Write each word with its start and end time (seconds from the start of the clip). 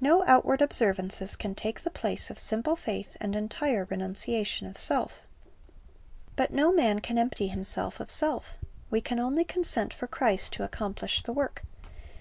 No 0.00 0.24
outward 0.26 0.60
observances 0.60 1.36
can 1.36 1.54
take 1.54 1.82
the 1.82 1.88
place 1.90 2.30
of 2.30 2.38
simple 2.40 2.74
faith 2.74 3.16
and 3.20 3.36
entire 3.36 3.84
renunciation 3.88 4.66
of 4.66 4.76
self 4.76 5.22
But 6.34 6.52
no 6.52 6.72
man 6.72 6.98
can 6.98 7.16
empty 7.16 7.46
himself 7.46 8.00
of 8.00 8.10
self 8.10 8.54
We 8.90 9.00
can 9.00 9.20
only 9.20 9.44
consent 9.44 9.94
for 9.94 10.08
Christ 10.08 10.52
to 10.54 10.64
accomplish 10.64 11.22
the 11.22 11.32
work. 11.32 11.62